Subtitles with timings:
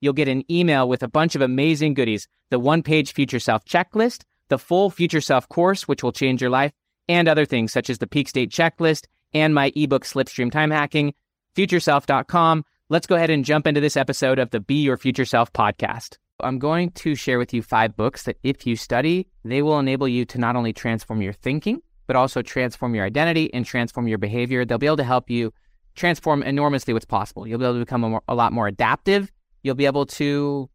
[0.00, 3.64] You'll get an email with a bunch of amazing goodies the one page Future Self
[3.64, 6.72] checklist, the full Future Self course, which will change your life,
[7.08, 11.14] and other things such as the peak state checklist and my ebook Slipstream Time Hacking
[11.54, 12.64] futureself.com.
[12.88, 16.16] Let's go ahead and jump into this episode of the Be Your Future Self podcast.
[16.40, 20.08] I'm going to share with you five books that, if you study, they will enable
[20.08, 24.18] you to not only transform your thinking, but also transform your identity and transform your
[24.18, 24.64] behavior.
[24.64, 25.52] They'll be able to help you
[25.94, 27.46] transform enormously what's possible.
[27.46, 29.30] You'll be able to become a, more, a lot more adaptive.
[29.62, 30.70] You'll be able to,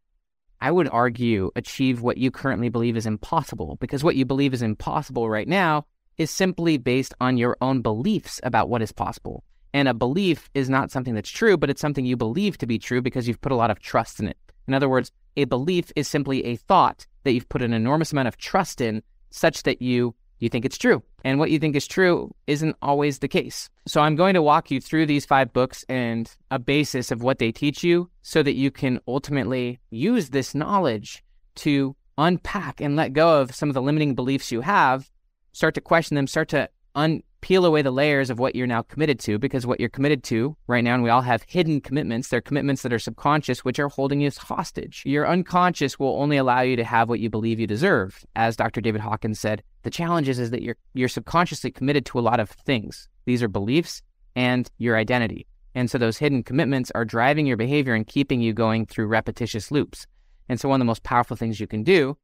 [0.60, 4.62] I would argue, achieve what you currently believe is impossible because what you believe is
[4.62, 5.86] impossible right now
[6.18, 9.44] is simply based on your own beliefs about what is possible.
[9.74, 12.78] And a belief is not something that's true, but it's something you believe to be
[12.78, 14.38] true because you've put a lot of trust in it.
[14.66, 18.28] In other words, a belief is simply a thought that you've put an enormous amount
[18.28, 21.02] of trust in such that you you think it's true.
[21.24, 23.70] And what you think is true isn't always the case.
[23.86, 27.38] So I'm going to walk you through these five books and a basis of what
[27.38, 31.24] they teach you so that you can ultimately use this knowledge
[31.56, 35.10] to unpack and let go of some of the limiting beliefs you have,
[35.52, 38.82] start to question them, start to un- peel away the layers of what you're now
[38.82, 42.26] committed to because what you're committed to right now, and we all have hidden commitments,
[42.26, 45.04] they're commitments that are subconscious, which are holding you hostage.
[45.06, 48.24] Your unconscious will only allow you to have what you believe you deserve.
[48.34, 48.80] As Dr.
[48.80, 52.40] David Hawkins said, the challenge is, is that you're, you're subconsciously committed to a lot
[52.40, 53.08] of things.
[53.26, 54.02] These are beliefs
[54.34, 55.46] and your identity.
[55.72, 59.70] And so those hidden commitments are driving your behavior and keeping you going through repetitious
[59.70, 60.08] loops.
[60.48, 62.18] And so one of the most powerful things you can do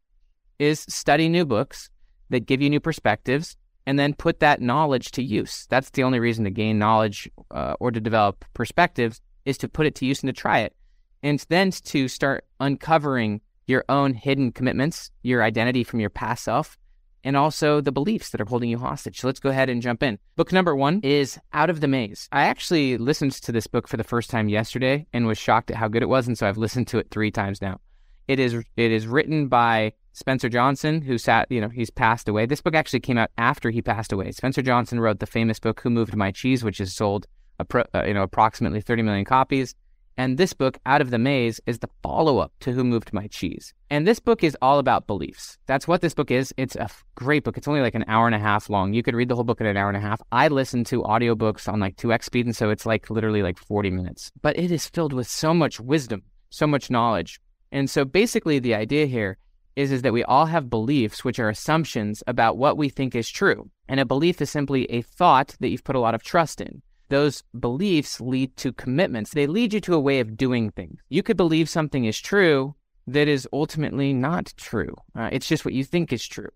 [0.58, 1.90] is study new books
[2.30, 3.56] that give you new perspectives
[3.86, 5.66] and then put that knowledge to use.
[5.68, 9.86] That's the only reason to gain knowledge uh, or to develop perspectives is to put
[9.86, 10.74] it to use and to try it.
[11.22, 16.76] And then to start uncovering your own hidden commitments, your identity from your past self,
[17.24, 19.20] and also the beliefs that are holding you hostage.
[19.20, 20.18] So let's go ahead and jump in.
[20.36, 22.28] Book number one is Out of the Maze.
[22.32, 25.76] I actually listened to this book for the first time yesterday and was shocked at
[25.76, 26.26] how good it was.
[26.26, 27.80] And so I've listened to it three times now.
[28.28, 32.46] It is it is written by Spencer Johnson, who sat, you know, he's passed away.
[32.46, 34.30] This book actually came out after he passed away.
[34.32, 37.26] Spencer Johnson wrote the famous book "Who Moved My Cheese," which has sold,
[37.58, 39.74] uh, you know, approximately 30 million copies.
[40.18, 43.72] And this book, Out of the Maze, is the follow-up to Who Moved My Cheese.
[43.88, 45.56] And this book is all about beliefs.
[45.66, 46.52] That's what this book is.
[46.58, 47.56] It's a great book.
[47.56, 48.92] It's only like an hour and a half long.
[48.92, 50.20] You could read the whole book in an hour and a half.
[50.30, 53.90] I listen to audiobooks on like 2x speed, and so it's like literally like 40
[53.90, 54.30] minutes.
[54.42, 57.40] But it is filled with so much wisdom, so much knowledge.
[57.70, 59.38] And so basically the idea here
[59.76, 63.28] is, is that we all have beliefs, which are assumptions about what we think is
[63.30, 63.70] true.
[63.88, 66.82] And a belief is simply a thought that you've put a lot of trust in.
[67.08, 69.32] Those beliefs lead to commitments.
[69.32, 71.00] They lead you to a way of doing things.
[71.10, 72.74] You could believe something is true
[73.06, 74.94] that is ultimately not true.
[75.14, 76.48] Uh, it's just what you think is true.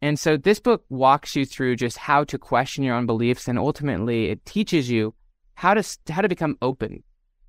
[0.00, 3.58] And so this book walks you through just how to question your own beliefs and
[3.58, 5.14] ultimately it teaches you
[5.54, 7.04] how to how to become open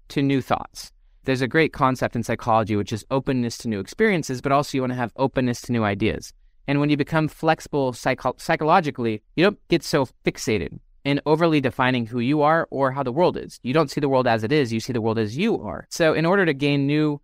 [0.10, 0.92] to new thoughts
[1.26, 4.82] there's a great concept in psychology, which is openness to new experiences, but also you
[4.82, 6.34] want to have openness to new ideas.
[6.68, 12.06] And when you become flexible psycho- psychologically, you don't get so fixated in overly defining
[12.06, 13.60] who you are or how the world is.
[13.64, 15.86] You don't see the world as it is, you see the world as you are.
[15.90, 17.22] So in order to gain new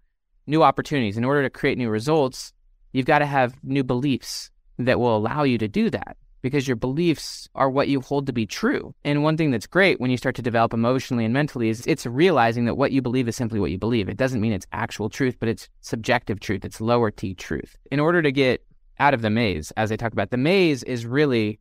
[0.48, 2.54] new opportunities, in order to create new results,
[2.92, 4.50] you've got to have new beliefs
[4.80, 8.33] that will allow you to do that because your beliefs are what you hold to
[8.33, 8.94] be true.
[9.03, 12.06] And one thing that's great when you start to develop emotionally and mentally is it's
[12.06, 14.09] realizing that what you believe is simply what you believe.
[14.09, 17.75] It doesn't mean it's actual truth, but it's subjective truth, it's lower T truth.
[17.91, 18.63] In order to get
[19.00, 21.59] out of the maze, as I talk about, the maze is really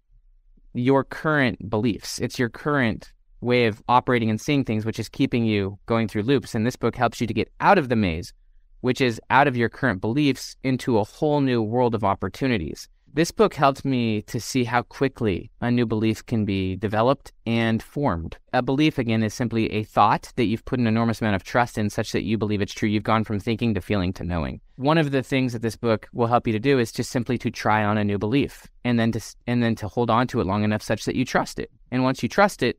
[0.75, 2.19] your current beliefs.
[2.19, 6.23] It's your current way of operating and seeing things, which is keeping you going through
[6.23, 6.55] loops.
[6.55, 8.33] And this book helps you to get out of the maze,
[8.81, 12.89] which is out of your current beliefs into a whole new world of opportunities.
[13.15, 17.83] This book helped me to see how quickly a new belief can be developed and
[17.83, 18.37] formed.
[18.53, 21.79] A belief, again, is simply a thought that you've put an enormous amount of trust
[21.79, 22.89] in such that you believe it's true.
[22.89, 24.61] You've gone from thinking to feeling to knowing.
[24.77, 27.39] One of the things that this book will help you to do is just simply
[27.39, 30.41] to try on a new belief and then to, and then to hold on to
[30.41, 31.71] it long enough such that you trust it.
[31.91, 32.79] And once you trust it,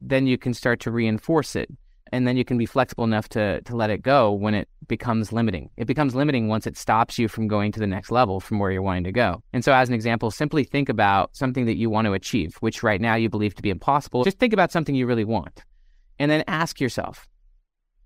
[0.00, 1.68] then you can start to reinforce it
[2.12, 5.32] and then you can be flexible enough to to let it go when it becomes
[5.32, 5.70] limiting.
[5.76, 8.70] It becomes limiting once it stops you from going to the next level from where
[8.70, 9.42] you're wanting to go.
[9.52, 12.82] And so as an example, simply think about something that you want to achieve, which
[12.82, 14.24] right now you believe to be impossible.
[14.24, 15.64] Just think about something you really want.
[16.18, 17.26] And then ask yourself.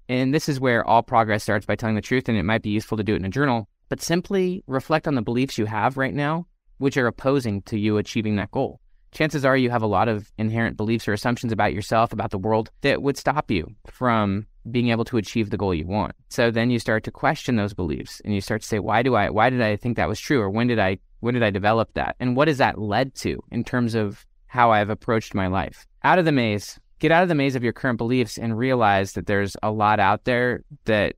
[0.09, 2.71] And this is where all progress starts by telling the truth and it might be
[2.71, 5.97] useful to do it in a journal, but simply reflect on the beliefs you have
[5.97, 6.47] right now
[6.79, 8.81] which are opposing to you achieving that goal
[9.13, 12.39] chances are you have a lot of inherent beliefs or assumptions about yourself, about the
[12.39, 16.15] world that would stop you from being able to achieve the goal you want.
[16.29, 19.15] So then you start to question those beliefs and you start to say, why do
[19.15, 20.41] I why did I think that was true?
[20.41, 22.17] Or when did I when did I develop that?
[22.21, 25.87] And what has that led to in terms of how I've approached my life?
[26.05, 29.13] Out of the maze, get out of the maze of your current beliefs and realize
[29.13, 31.17] that there's a lot out there that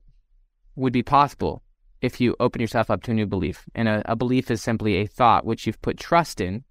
[0.75, 1.61] would be possible
[2.01, 3.65] if you open yourself up to a new belief.
[3.75, 6.63] And a, a belief is simply a thought which you've put trust in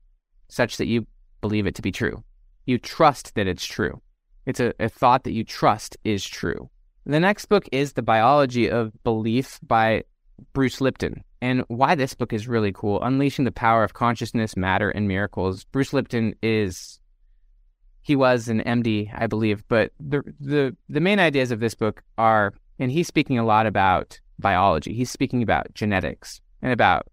[0.49, 1.07] such that you
[1.43, 2.25] believe it to be true.
[2.65, 4.01] You trust that it's true.
[4.47, 6.71] It's a, a thought that you trust is true.
[7.05, 10.05] The next book is The Biology of Belief by
[10.53, 11.23] Bruce Lipton.
[11.41, 15.65] And why this book is really cool Unleashing the Power of Consciousness, Matter, and Miracles.
[15.65, 17.01] Bruce Lipton is,
[18.03, 22.03] he was an MD, I believe, but the, the, the main ideas of this book
[22.17, 27.09] are, and he's speaking a lot about biology, he's speaking about genetics and about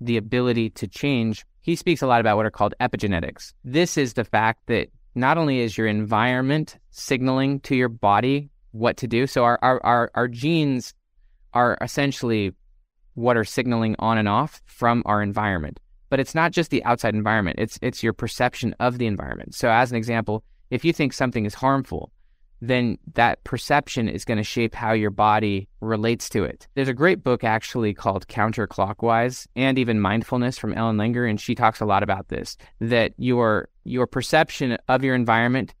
[0.00, 3.52] the ability to change he speaks a lot about what are called epigenetics.
[3.62, 8.96] This is the fact that not only is your environment signaling to your body what
[8.96, 10.94] to do, so our, our, our, our genes
[11.52, 12.54] are essentially
[13.16, 15.78] what are signaling on and off from our environment.
[16.08, 19.54] But it's not just the outside environment, it's, it's your perception of the environment.
[19.54, 22.12] So, as an example, if you think something is harmful,
[22.60, 26.66] then that perception is going to shape how your body relates to it.
[26.74, 31.54] There's a great book actually called Counterclockwise and even Mindfulness from Ellen Langer and she
[31.54, 35.74] talks a lot about this that your your perception of your environment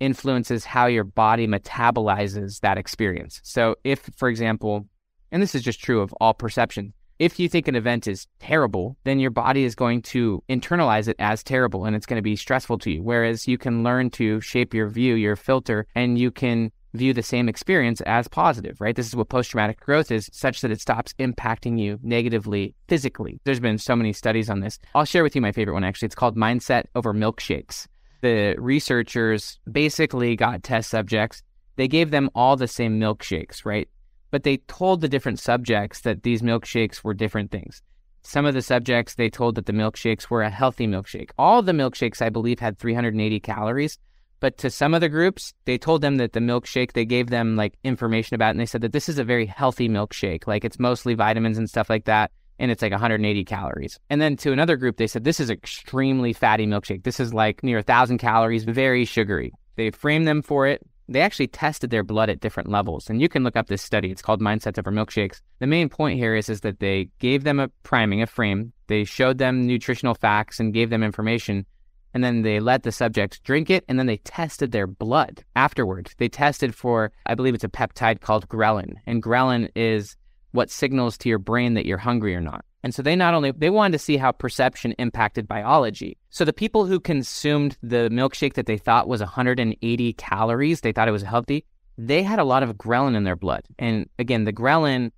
[0.00, 3.40] influences how your body metabolizes that experience.
[3.42, 4.86] So if for example,
[5.32, 6.92] and this is just true of all perception,
[7.24, 11.16] if you think an event is terrible, then your body is going to internalize it
[11.18, 13.02] as terrible and it's going to be stressful to you.
[13.02, 17.22] Whereas you can learn to shape your view, your filter, and you can view the
[17.22, 18.94] same experience as positive, right?
[18.94, 23.40] This is what post traumatic growth is, such that it stops impacting you negatively physically.
[23.44, 24.78] There's been so many studies on this.
[24.94, 26.06] I'll share with you my favorite one actually.
[26.06, 27.86] It's called Mindset Over Milkshakes.
[28.20, 31.42] The researchers basically got test subjects.
[31.76, 33.88] They gave them all the same milkshakes, right?
[34.34, 37.80] But they told the different subjects that these milkshakes were different things.
[38.22, 41.30] Some of the subjects, they told that the milkshakes were a healthy milkshake.
[41.38, 43.96] All the milkshakes, I believe, had 380 calories.
[44.40, 47.54] But to some of the groups, they told them that the milkshake, they gave them
[47.54, 50.48] like information about and they said that this is a very healthy milkshake.
[50.48, 52.32] Like it's mostly vitamins and stuff like that.
[52.58, 54.00] And it's like 180 calories.
[54.10, 57.04] And then to another group, they said this is extremely fatty milkshake.
[57.04, 59.52] This is like near a thousand calories, very sugary.
[59.76, 63.10] They framed them for it they actually tested their blood at different levels.
[63.10, 64.10] And you can look up this study.
[64.10, 65.40] It's called Mindsets Over Milkshakes.
[65.58, 68.72] The main point here is, is that they gave them a priming, a frame.
[68.86, 71.66] They showed them nutritional facts and gave them information.
[72.14, 73.84] And then they let the subjects drink it.
[73.88, 76.14] And then they tested their blood afterwards.
[76.18, 78.94] They tested for, I believe it's a peptide called ghrelin.
[79.06, 80.16] And ghrelin is
[80.52, 82.64] what signals to your brain that you're hungry or not.
[82.84, 86.18] And so they not only they wanted to see how perception impacted biology.
[86.28, 91.08] So the people who consumed the milkshake that they thought was 180 calories, they thought
[91.08, 91.64] it was healthy,
[91.96, 93.64] they had a lot of ghrelin in their blood.
[93.78, 95.12] And again, the ghrelin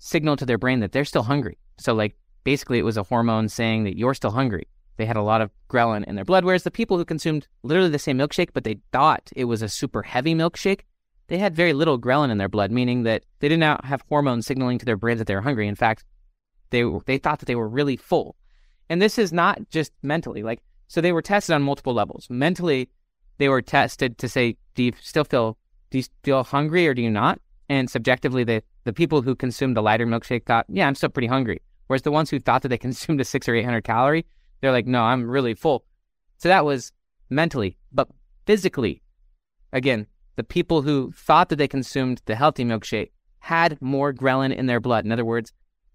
[0.00, 1.58] signaled to their brain that they're still hungry.
[1.78, 4.66] So like basically it was a hormone saying that you're still hungry.
[4.96, 7.90] They had a lot of ghrelin in their blood, whereas the people who consumed literally
[7.90, 10.80] the same milkshake, but they thought it was a super heavy milkshake,
[11.28, 14.44] they had very little ghrelin in their blood, meaning that they did not have hormones
[14.44, 15.68] signaling to their brains that they were hungry.
[15.68, 16.04] In fact,
[16.72, 18.34] they they thought that they were really full.
[18.88, 20.42] And this is not just mentally.
[20.42, 22.26] Like so they were tested on multiple levels.
[22.28, 22.90] Mentally,
[23.38, 25.56] they were tested to say, do you still feel
[25.90, 27.40] do you feel hungry or do you not?
[27.68, 31.28] And subjectively, the the people who consumed the lighter milkshake thought, yeah, I'm still pretty
[31.28, 31.62] hungry.
[31.86, 34.26] Whereas the ones who thought that they consumed a six or eight hundred calorie,
[34.60, 35.84] they're like, no, I'm really full.
[36.38, 36.92] So that was
[37.30, 38.08] mentally, but
[38.46, 39.02] physically,
[39.72, 44.66] again, the people who thought that they consumed the healthy milkshake had more ghrelin in
[44.66, 45.04] their blood.
[45.04, 45.52] In other words,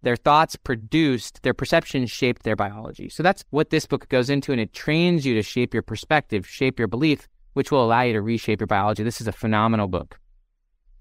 [0.07, 3.09] their thoughts produced, their perceptions shaped their biology.
[3.09, 6.47] So that's what this book goes into, and it trains you to shape your perspective,
[6.47, 9.03] shape your belief, which will allow you to reshape your biology.
[9.03, 10.17] This is a phenomenal book.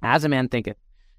[0.03, 0.77] As a Man Thinketh.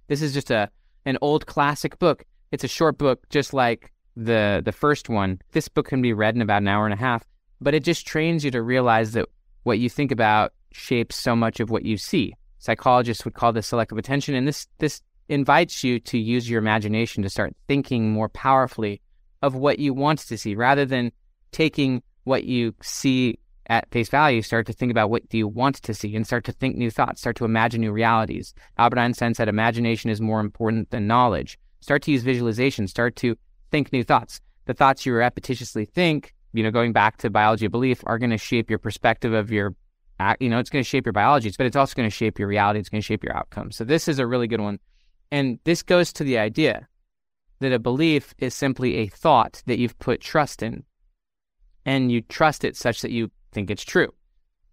[0.10, 0.70] This is just a
[1.06, 2.26] an old classic book.
[2.52, 5.40] It's a short book, just like the the first one.
[5.54, 7.24] This book can be read in about an hour and a half,
[7.62, 9.30] but it just trains you to realize that
[9.64, 12.34] what you think about shapes so much of what you see.
[12.60, 17.24] Psychologists would call this selective attention, and this this invites you to use your imagination
[17.24, 19.02] to start thinking more powerfully
[19.42, 21.12] of what you want to see rather than
[21.52, 25.76] taking what you see at face value, start to think about what do you want
[25.76, 28.54] to see and start to think new thoughts, start to imagine new realities.
[28.78, 31.60] Albert Einstein said imagination is more important than knowledge.
[31.82, 33.36] Start to use visualization, start to
[33.72, 34.40] think new thoughts.
[34.66, 38.30] The thoughts you repetitiously think, you know, going back to biology of belief, are going
[38.30, 39.76] to shape your perspective of your,
[40.40, 42.48] you know, it's going to shape your biology, but it's also going to shape your
[42.48, 42.80] reality.
[42.80, 43.72] It's going to shape your outcome.
[43.72, 44.80] So this is a really good one.
[45.32, 46.88] And this goes to the idea
[47.60, 50.84] that a belief is simply a thought that you've put trust in.
[51.86, 54.14] And you trust it such that you think it's true.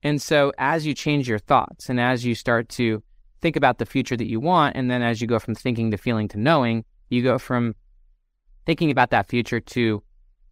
[0.02, 3.02] And so as you change your thoughts and as you start to
[3.40, 5.96] think about the future that you want, and then as you go from thinking to
[5.96, 7.74] feeling to knowing, you go from
[8.66, 10.02] thinking about that future to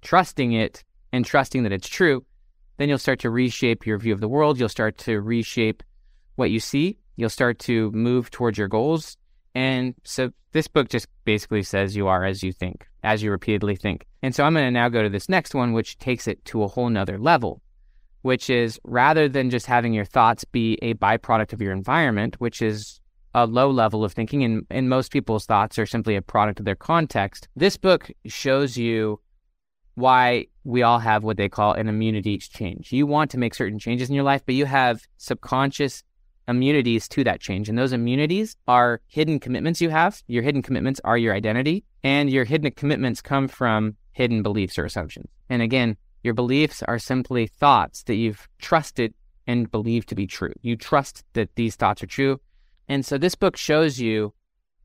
[0.01, 2.25] trusting it and trusting that it's true,
[2.79, 4.59] then you'll start to reshape your view of the world.
[4.59, 5.83] You'll start to reshape
[6.37, 6.99] what you see.
[7.17, 9.17] You'll start to move towards your goals.
[9.55, 13.77] And so this book just basically says you are as you think, as you repeatedly
[13.77, 14.07] think.
[14.23, 16.63] And so I'm going to now go to this next one, which takes it to
[16.63, 17.63] a whole nother level
[18.23, 22.63] which is rather than just having your thoughts be a byproduct of your environment, which
[22.63, 23.01] is
[23.35, 26.65] a low level of thinking, and, and most people's thoughts are simply a product of
[26.65, 27.49] their context.
[27.57, 29.21] This book shows you
[29.95, 32.93] why we all have what they call an immunity to change.
[32.93, 36.05] You want to make certain changes in your life, but you have subconscious
[36.49, 37.69] immunities to that change.
[37.69, 40.23] And those immunities are hidden commitments you have.
[40.27, 44.85] Your hidden commitments are your identity, and your hidden commitments come from hidden beliefs or
[44.85, 45.31] assumptions.
[45.49, 49.15] And again, your beliefs are simply thoughts that you've trusted
[49.47, 50.53] and believed to be true.
[50.63, 52.41] You trust that these thoughts are true.
[52.89, 54.33] And so this book shows you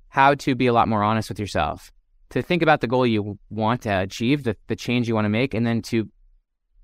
[0.09, 1.91] how to be a lot more honest with yourself,
[2.29, 5.29] to think about the goal you want to achieve, the, the change you want to
[5.29, 6.09] make, and then to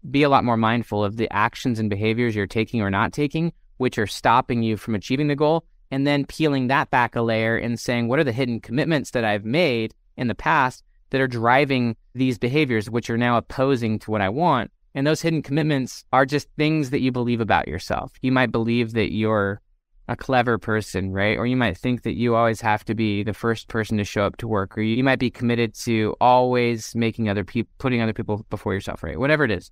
[0.09, 3.53] be a lot more mindful of the actions and behaviors you're taking or not taking,
[3.83, 7.55] which are stopping you from achieving the goal, and then peeling that back a layer
[7.55, 11.27] and saying, what are the hidden commitments that I've made in the past that are
[11.27, 14.71] driving these behaviors, which are now opposing to what I want.
[14.95, 18.13] And those hidden commitments are just things that you believe about yourself.
[18.21, 19.61] You might believe that you're
[20.07, 21.37] a clever person, right?
[21.37, 24.23] Or you might think that you always have to be the first person to show
[24.25, 28.13] up to work, or you might be committed to always making other people, putting other
[28.13, 29.19] people before yourself, right?
[29.19, 29.71] Whatever it is.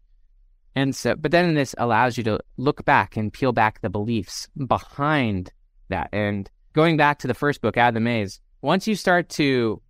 [0.75, 4.47] And so, but then this allows you to look back and peel back the beliefs
[4.67, 5.51] behind
[5.89, 6.09] that.
[6.11, 9.81] And going back to the first book, Out of the Maze, once you start to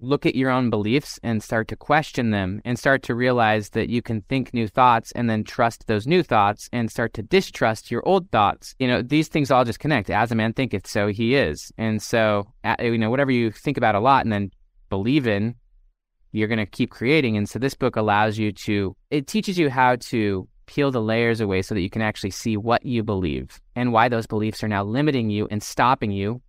[0.00, 3.88] look at your own beliefs and start to question them and start to realize that
[3.88, 7.90] you can think new thoughts and then trust those new thoughts and start to distrust
[7.90, 8.74] your old thoughts.
[8.78, 10.08] You know, these things all just connect.
[10.08, 11.72] As a man thinketh, so he is.
[11.76, 12.46] And so,
[12.80, 14.52] you know, whatever you think about a lot and then
[14.88, 15.56] believe in,
[16.32, 17.36] you're going to keep creating.
[17.36, 21.40] And so this book allows you to, it teaches you how to peel the layers
[21.40, 24.68] away so that you can actually see what you believe and why those beliefs are
[24.68, 26.42] now limiting you and stopping you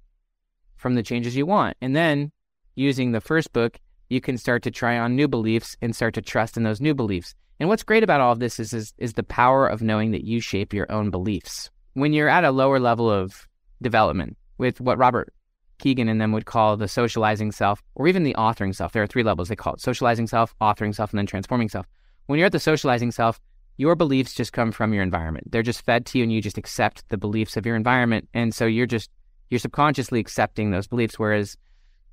[0.75, 1.77] from the changes you want.
[1.81, 2.31] And then
[2.75, 6.21] using the first book, you can start to try on new beliefs and start to
[6.21, 7.33] trust in those new beliefs.
[7.59, 10.23] And what's great about all of this is, is, is the power of knowing that
[10.23, 11.69] you shape your own beliefs.
[11.93, 13.47] When you're at a lower level of
[13.81, 15.33] development with what Robert
[15.79, 18.91] Kegan and them would call the socializing self, or even the authoring self.
[18.91, 21.87] There are three levels they call it socializing self, authoring self, and then transforming self.
[22.27, 23.39] When you're at the socializing self,
[23.77, 25.51] your beliefs just come from your environment.
[25.51, 28.27] They're just fed to you and you just accept the beliefs of your environment.
[28.33, 29.09] And so you're just,
[29.49, 31.17] you're subconsciously accepting those beliefs.
[31.17, 31.55] Whereas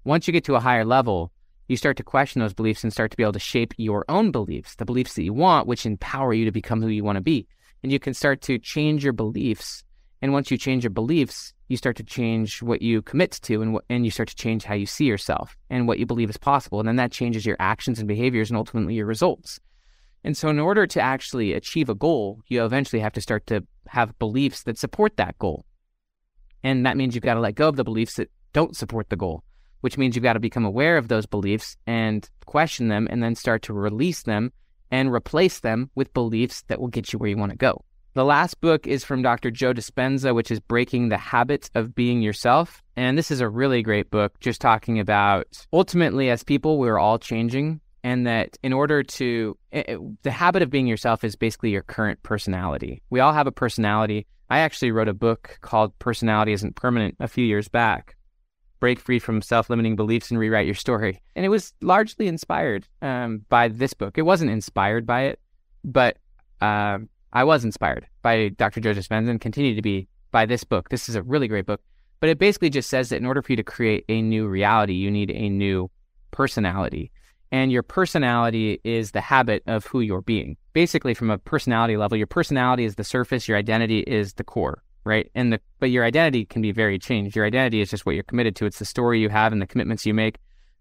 [0.05, 1.33] once you get to a higher level,
[1.67, 4.31] you start to question those beliefs and start to be able to shape your own
[4.31, 7.23] beliefs, the beliefs that you want, which empower you to become who you want to
[7.23, 7.49] be.
[7.83, 9.83] And you can start to change your beliefs.
[10.23, 13.75] And once you change your beliefs, you start to change what you commit to and,
[13.75, 16.37] what, and you start to change how you see yourself and what you believe is
[16.37, 16.79] possible.
[16.79, 19.61] And then that changes your actions and behaviors and ultimately your results.
[20.25, 23.65] And so, in order to actually achieve a goal, you eventually have to start to
[23.89, 25.65] have beliefs that support that goal.
[26.65, 29.17] And that means you've got to let go of the beliefs that don't support the
[29.17, 29.45] goal
[29.87, 33.37] which means you've got to become aware of those beliefs and question them and then
[33.37, 34.53] start to release them
[34.91, 37.85] and replace them with beliefs that will get you where you want to go.
[38.17, 39.51] The last book is from Dr.
[39.51, 42.83] Joe Dispenza, which is Breaking the Habit of Being Yourself.
[42.97, 47.19] And this is a really great book, just talking about ultimately, as people, we're all
[47.19, 47.83] changing.
[48.03, 51.73] And that in order to, it, eh, eh, the habit of being yourself is basically
[51.73, 53.03] your current personality.
[53.11, 54.27] We all have a personality.
[54.49, 58.17] I actually wrote a book called Personality Isn't Permanent a few years back
[58.81, 61.21] break free from self-limiting beliefs and rewrite your story.
[61.35, 64.17] And it was largely inspired um, by this book.
[64.17, 65.41] It wasn't inspired by it,
[65.85, 66.19] but
[66.61, 68.81] um, I was inspired by Dr.
[68.81, 70.89] Joe Dispenza and continue to be by this book.
[70.89, 71.83] This is a really great book.
[72.19, 74.95] But it basically just says that in order for you to create a new reality,
[74.95, 75.91] you need a new
[76.31, 77.13] personality.
[77.53, 80.57] And your personality is the habit of who you're being.
[80.73, 84.83] Basically, from a personality level, your personality is the surface, your identity is the core,
[85.05, 85.31] right?
[85.35, 87.37] And the but your identity can be very changed.
[87.37, 88.65] Your identity is just what you're committed to.
[88.65, 90.39] It's the story you have and the commitments you make.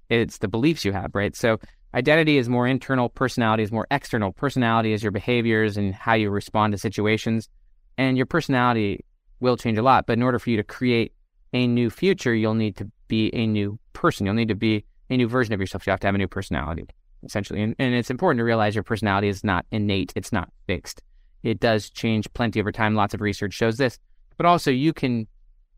[0.09, 1.35] It's the beliefs you have, right?
[1.35, 1.59] So
[1.95, 4.33] identity is more internal, personality is more external.
[4.33, 7.49] Personality is your behaviors and how you respond to situations.
[7.97, 9.05] And your personality
[9.39, 10.05] will change a lot.
[10.05, 11.13] But in order for you to create
[11.53, 14.25] a new future, you'll need to be a new person.
[14.25, 15.87] You'll need to be a new version of yourself.
[15.87, 16.85] You have to have a new personality,
[17.23, 17.61] essentially.
[17.61, 21.01] And, and it's important to realize your personality is not innate, it's not fixed.
[21.43, 22.95] It does change plenty over time.
[22.95, 23.99] Lots of research shows this.
[24.37, 25.27] But also, you can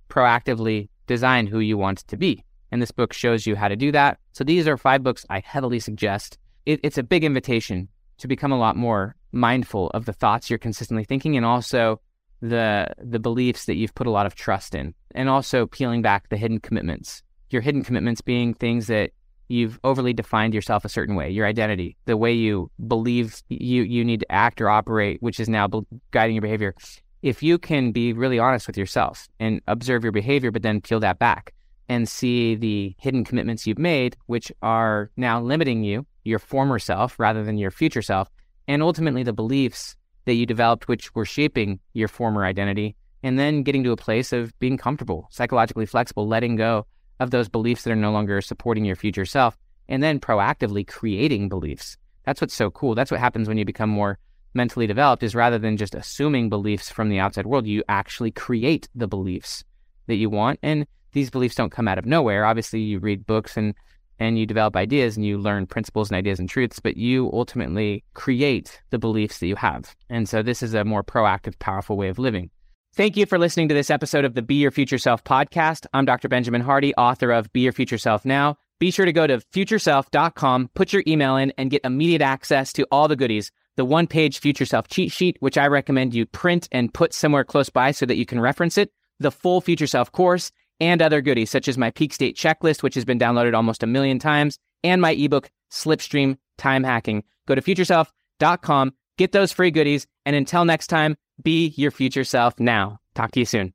[0.09, 2.43] proactively design who you want to be.
[2.71, 4.19] And this book shows you how to do that.
[4.33, 6.38] So these are five books I heavily suggest.
[6.65, 10.59] It, it's a big invitation to become a lot more mindful of the thoughts you're
[10.59, 12.00] consistently thinking and also
[12.41, 16.29] the the beliefs that you've put a lot of trust in and also peeling back
[16.29, 19.12] the hidden commitments your hidden commitments being things that
[19.47, 24.05] you've overly defined yourself a certain way your identity the way you believe you you
[24.05, 25.67] need to act or operate which is now
[26.12, 26.75] guiding your behavior
[27.24, 31.00] if you can be really honest with yourself and observe your behavior but then peel
[31.00, 31.53] that back
[31.89, 37.20] and see the hidden commitments you've made which are now limiting you your former self
[37.20, 38.29] rather than your future self
[38.67, 39.96] and ultimately the beliefs
[40.27, 44.34] that you developed, which were shaping your former identity, and then getting to a place
[44.34, 46.86] of being comfortable, psychologically flexible, letting go
[47.20, 51.50] of those beliefs that are no longer supporting your future self, and then proactively creating
[51.50, 51.98] beliefs.
[52.25, 52.94] That's what's so cool.
[52.94, 54.20] That's what happens when you become more
[54.53, 58.89] mentally developed is rather than just assuming beliefs from the outside world, you actually create
[58.94, 59.63] the beliefs
[60.08, 60.60] that you want.
[60.62, 60.86] And
[61.17, 62.45] these beliefs don't come out of nowhere.
[62.45, 63.74] Obviously, you read books and
[64.19, 68.03] and you develop ideas and you learn principles and ideas and truths, but you ultimately
[68.15, 69.95] create the beliefs that you have.
[70.09, 72.50] And so this is a more proactive, powerful way of living.
[72.95, 75.86] Thank you for listening to this episode of the Be Your Future Self podcast.
[75.93, 76.27] I'm Dr.
[76.29, 78.57] Benjamin Hardy, author of Be Your Future Self Now.
[78.79, 82.88] Be sure to go to futureself.com, put your email in, and get immediate access to
[82.91, 83.51] all the goodies.
[83.75, 87.43] The one page Future Self cheat sheet, which I recommend you print and put somewhere
[87.43, 91.22] close by so that you can reference it, the full Future Self course, and other
[91.22, 94.60] goodies such as my peak state checklist, which has been downloaded almost a million times,
[94.84, 97.24] and my ebook, Slipstream Time Hacking.
[97.48, 102.60] Go to futureself.com, get those free goodies, and until next time, be your future self
[102.60, 103.00] now.
[103.15, 103.74] Talk to you soon.